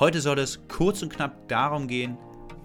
[0.00, 2.16] Heute soll es kurz und knapp darum gehen,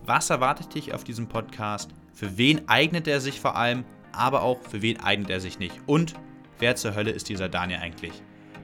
[0.05, 3.83] was erwartet dich auf diesem Podcast, für wen eignet er sich vor allem,
[4.13, 6.13] aber auch für wen eignet er sich nicht und
[6.59, 8.13] wer zur Hölle ist dieser Daniel eigentlich.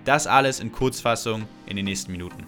[0.06, 2.48] Das alles in Kurzfassung in den nächsten Minuten.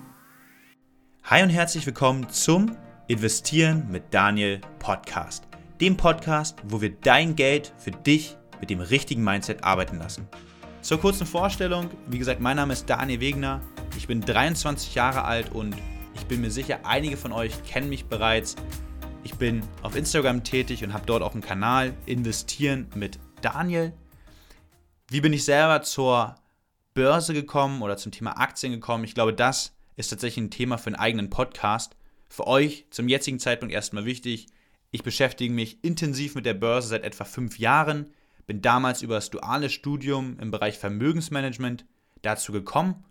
[1.25, 2.77] Hi und herzlich willkommen zum
[3.09, 5.45] Investieren mit Daniel Podcast.
[5.81, 10.29] Dem Podcast, wo wir dein Geld für dich mit dem richtigen Mindset arbeiten lassen.
[10.81, 13.59] Zur kurzen Vorstellung, wie gesagt, mein Name ist Daniel Wegner,
[13.97, 15.75] ich bin 23 Jahre alt und
[16.15, 18.55] ich bin mir sicher, einige von euch kennen mich bereits.
[19.23, 23.93] Ich bin auf Instagram tätig und habe dort auch einen Kanal Investieren mit Daniel.
[25.09, 26.35] Wie bin ich selber zur
[26.93, 29.03] Börse gekommen oder zum Thema Aktien gekommen?
[29.03, 31.95] Ich glaube, das ist tatsächlich ein Thema für einen eigenen Podcast.
[32.29, 34.47] Für euch zum jetzigen Zeitpunkt erstmal wichtig.
[34.91, 38.07] Ich beschäftige mich intensiv mit der Börse seit etwa fünf Jahren
[38.45, 41.85] bin damals über das duale Studium im Bereich Vermögensmanagement
[42.21, 43.05] dazu gekommen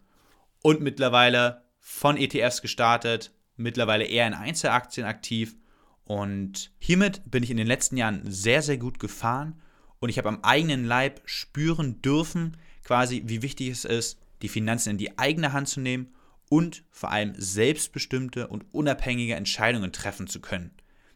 [0.63, 5.57] und mittlerweile von ETFs gestartet, mittlerweile eher in Einzelaktien aktiv
[6.05, 9.61] und hiermit bin ich in den letzten Jahren sehr, sehr gut gefahren
[9.99, 14.91] und ich habe am eigenen Leib spüren dürfen, quasi wie wichtig es ist, die Finanzen
[14.91, 16.15] in die eigene Hand zu nehmen
[16.49, 20.71] und vor allem selbstbestimmte und unabhängige Entscheidungen treffen zu können.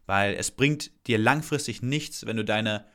[0.06, 2.86] Weil es bringt dir langfristig nichts, wenn du deine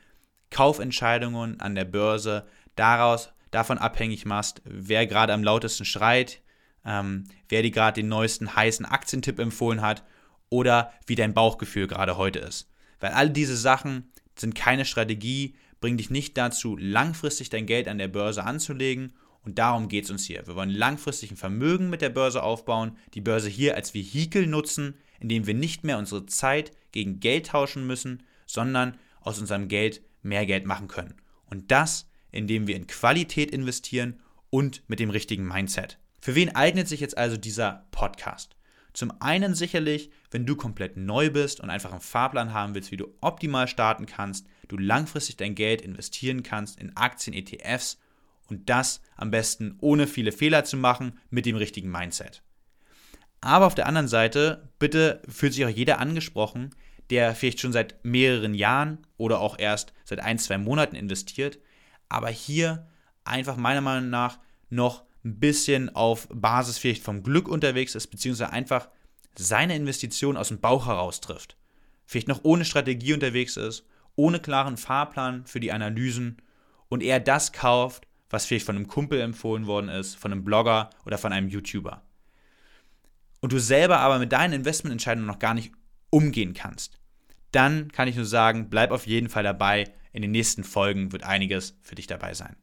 [0.50, 6.41] Kaufentscheidungen an der Börse daraus, davon abhängig machst, wer gerade am lautesten schreit,
[6.84, 10.04] ähm, wer dir gerade den neuesten heißen Aktientipp empfohlen hat
[10.48, 12.68] oder wie dein Bauchgefühl gerade heute ist.
[13.00, 17.98] Weil all diese Sachen sind keine Strategie, bringen dich nicht dazu, langfristig dein Geld an
[17.98, 19.12] der Börse anzulegen.
[19.44, 20.46] Und darum geht es uns hier.
[20.46, 24.94] Wir wollen langfristig ein Vermögen mit der Börse aufbauen, die Börse hier als Vehikel nutzen,
[25.18, 30.46] indem wir nicht mehr unsere Zeit gegen Geld tauschen müssen, sondern aus unserem Geld mehr
[30.46, 31.14] Geld machen können.
[31.46, 35.98] Und das, indem wir in Qualität investieren und mit dem richtigen Mindset.
[36.22, 38.54] Für wen eignet sich jetzt also dieser Podcast?
[38.92, 42.96] Zum einen sicherlich, wenn du komplett neu bist und einfach einen Fahrplan haben willst, wie
[42.96, 47.98] du optimal starten kannst, du langfristig dein Geld investieren kannst in Aktien, ETFs
[48.48, 52.44] und das am besten ohne viele Fehler zu machen mit dem richtigen Mindset.
[53.40, 56.72] Aber auf der anderen Seite, bitte fühlt sich auch jeder angesprochen,
[57.10, 61.58] der vielleicht schon seit mehreren Jahren oder auch erst seit ein, zwei Monaten investiert,
[62.08, 62.86] aber hier
[63.24, 64.38] einfach meiner Meinung nach
[64.70, 68.88] noch ein bisschen auf Basis vielleicht vom Glück unterwegs ist, beziehungsweise einfach
[69.36, 71.56] seine Investition aus dem Bauch heraus trifft.
[72.04, 76.38] Vielleicht noch ohne Strategie unterwegs ist, ohne klaren Fahrplan für die Analysen
[76.88, 80.90] und eher das kauft, was vielleicht von einem Kumpel empfohlen worden ist, von einem Blogger
[81.06, 82.02] oder von einem YouTuber.
[83.40, 85.72] Und du selber aber mit deinen Investmententscheidungen noch gar nicht
[86.10, 86.98] umgehen kannst,
[87.50, 89.92] dann kann ich nur sagen, bleib auf jeden Fall dabei.
[90.12, 92.56] In den nächsten Folgen wird einiges für dich dabei sein.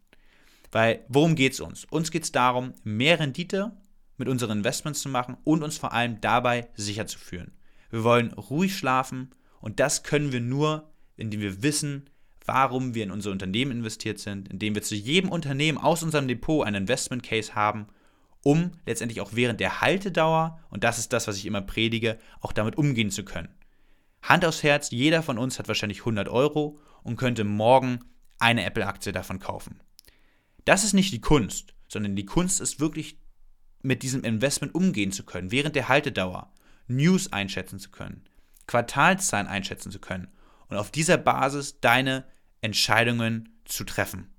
[0.72, 1.86] Weil worum geht es uns?
[1.86, 3.72] Uns geht es darum, mehr Rendite
[4.18, 7.54] mit unseren Investments zu machen und uns vor allem dabei sicher zu fühlen.
[7.90, 9.32] Wir wollen ruhig schlafen
[9.62, 12.10] und das können wir nur, indem wir wissen,
[12.46, 16.66] warum wir in unser Unternehmen investiert sind, indem wir zu jedem Unternehmen aus unserem Depot
[16.66, 17.88] einen Investment Case haben,
[18.44, 22.52] um letztendlich auch während der Haltedauer, und das ist das, was ich immer predige, auch
[22.52, 23.50] damit umgehen zu können.
[24.22, 28.00] Hand aufs Herz, jeder von uns hat wahrscheinlich 100 Euro und könnte morgen
[28.40, 29.82] eine Apple-Aktie davon kaufen.
[30.70, 33.18] Das ist nicht die Kunst, sondern die Kunst ist wirklich
[33.82, 36.54] mit diesem Investment umgehen zu können, während der Haltedauer,
[36.88, 38.24] News einschätzen zu können,
[38.68, 40.28] Quartalszahlen einschätzen zu können
[40.68, 42.24] und auf dieser Basis deine
[42.62, 44.32] Entscheidungen zu treffen.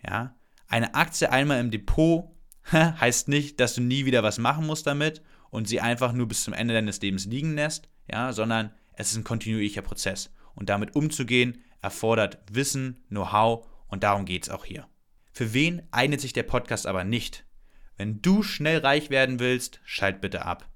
[0.00, 0.36] Ja?
[0.68, 2.30] Eine Aktie einmal im Depot
[2.72, 6.44] heißt nicht, dass du nie wieder was machen musst damit und sie einfach nur bis
[6.44, 10.32] zum Ende deines Lebens liegen lässt, ja, sondern es ist ein kontinuierlicher Prozess.
[10.54, 14.86] Und damit umzugehen, erfordert Wissen, Know-how und darum geht es auch hier.
[15.34, 17.44] Für wen eignet sich der Podcast aber nicht?
[17.96, 20.70] Wenn du schnell reich werden willst, schalt bitte ab.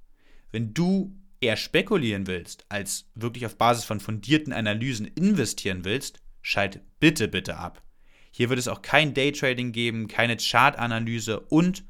[0.50, 6.80] Wenn du eher spekulieren willst, als wirklich auf Basis von fundierten Analysen investieren willst, schalt
[6.98, 7.84] bitte, bitte ab.
[8.32, 11.84] Hier wird es auch kein Daytrading geben, keine Chartanalyse und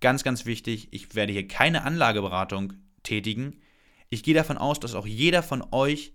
[0.00, 3.60] ganz, ganz wichtig, ich werde hier keine Anlageberatung tätigen.
[4.08, 6.14] Ich gehe davon aus, dass auch jeder von euch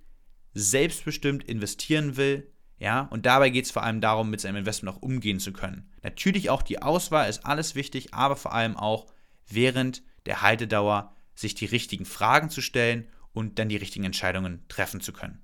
[0.54, 2.50] selbstbestimmt investieren will,
[2.80, 5.90] ja, und dabei geht es vor allem darum, mit seinem Investment auch umgehen zu können.
[6.02, 9.08] Natürlich auch die Auswahl ist alles wichtig, aber vor allem auch
[9.48, 15.02] während der Haltedauer sich die richtigen Fragen zu stellen und dann die richtigen Entscheidungen treffen
[15.02, 15.42] zu können.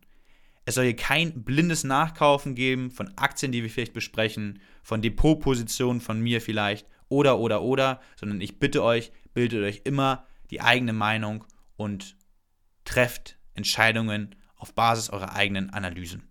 [0.63, 6.01] Es soll hier kein blindes Nachkaufen geben von Aktien, die wir vielleicht besprechen, von Depotpositionen
[6.01, 10.93] von mir vielleicht oder oder oder, sondern ich bitte euch, bildet euch immer die eigene
[10.93, 11.43] Meinung
[11.75, 12.15] und
[12.85, 16.29] trefft Entscheidungen auf Basis eurer eigenen Analysen.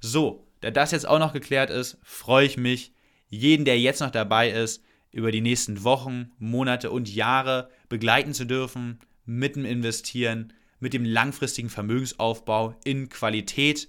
[0.00, 2.92] So, da das jetzt auch noch geklärt ist, freue ich mich,
[3.28, 4.82] jeden, der jetzt noch dabei ist,
[5.12, 11.04] über die nächsten Wochen, Monate und Jahre begleiten zu dürfen, mit dem Investieren, mit dem
[11.04, 13.88] langfristigen Vermögensaufbau in Qualität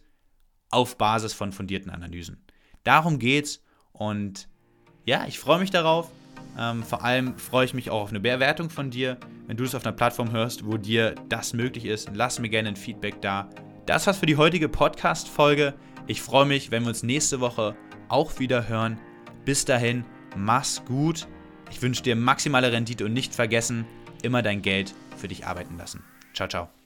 [0.69, 2.44] auf Basis von fundierten Analysen.
[2.83, 4.47] Darum geht's und
[5.06, 6.09] ja, ich freue mich darauf.
[6.57, 9.18] Ähm, vor allem freue ich mich auch auf eine Bewertung von dir.
[9.47, 12.69] Wenn du es auf einer Plattform hörst, wo dir das möglich ist, lass mir gerne
[12.69, 13.50] ein Feedback da.
[13.85, 15.74] Das war's für die heutige Podcast-Folge.
[16.07, 17.75] Ich freue mich, wenn wir uns nächste Woche
[18.07, 18.98] auch wieder hören.
[19.44, 20.06] Bis dahin,
[20.36, 21.27] mach's gut.
[21.69, 23.86] Ich wünsche dir maximale Rendite und nicht vergessen,
[24.24, 26.04] immer dein Geld für dich arbeiten lassen.
[26.33, 26.76] Ciao, ciao.